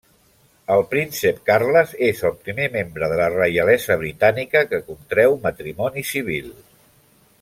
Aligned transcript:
El 0.75 0.79
príncep 0.93 1.41
Carles 1.49 1.91
és 2.07 2.23
el 2.29 2.33
primer 2.47 2.67
membre 2.77 3.09
de 3.11 3.19
la 3.21 3.27
reialesa 3.35 3.99
britànica 4.05 4.65
que 4.73 4.81
contreu 4.89 5.37
matrimoni 5.45 6.07
civil. 6.15 6.51